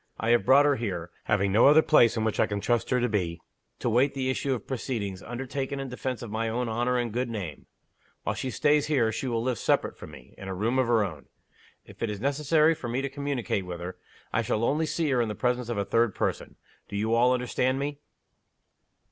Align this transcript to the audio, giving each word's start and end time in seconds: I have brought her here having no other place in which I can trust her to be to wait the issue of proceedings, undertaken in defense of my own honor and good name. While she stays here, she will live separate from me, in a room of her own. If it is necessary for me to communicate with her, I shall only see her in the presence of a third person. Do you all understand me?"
I 0.19 0.31
have 0.31 0.45
brought 0.45 0.65
her 0.65 0.77
here 0.77 1.11
having 1.25 1.51
no 1.51 1.67
other 1.67 1.83
place 1.83 2.17
in 2.17 2.23
which 2.23 2.39
I 2.39 2.47
can 2.47 2.59
trust 2.59 2.89
her 2.89 2.99
to 2.99 3.07
be 3.07 3.39
to 3.77 3.87
wait 3.87 4.15
the 4.15 4.31
issue 4.31 4.55
of 4.55 4.65
proceedings, 4.65 5.21
undertaken 5.21 5.79
in 5.79 5.89
defense 5.89 6.23
of 6.23 6.31
my 6.31 6.49
own 6.49 6.67
honor 6.67 6.97
and 6.97 7.13
good 7.13 7.29
name. 7.29 7.67
While 8.23 8.33
she 8.33 8.49
stays 8.49 8.87
here, 8.87 9.11
she 9.11 9.27
will 9.27 9.43
live 9.43 9.59
separate 9.59 9.95
from 9.95 10.09
me, 10.09 10.33
in 10.39 10.47
a 10.47 10.55
room 10.55 10.79
of 10.79 10.87
her 10.87 11.03
own. 11.03 11.27
If 11.85 12.01
it 12.01 12.09
is 12.09 12.19
necessary 12.19 12.73
for 12.73 12.87
me 12.89 13.03
to 13.03 13.09
communicate 13.09 13.67
with 13.67 13.79
her, 13.79 13.95
I 14.33 14.41
shall 14.41 14.63
only 14.63 14.87
see 14.87 15.07
her 15.11 15.21
in 15.21 15.29
the 15.29 15.35
presence 15.35 15.69
of 15.69 15.77
a 15.77 15.85
third 15.85 16.15
person. 16.15 16.55
Do 16.89 16.95
you 16.95 17.13
all 17.13 17.31
understand 17.31 17.77
me?" 17.77 17.99